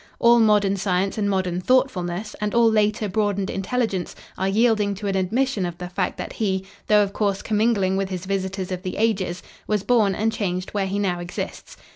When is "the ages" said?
8.81-9.43